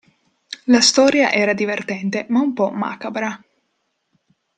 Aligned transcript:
La 0.63 0.81
storia 0.81 1.31
era 1.31 1.53
divertente, 1.53 2.25
ma 2.29 2.39
un 2.39 2.53
po' 2.55 2.71
macabra. 2.71 3.39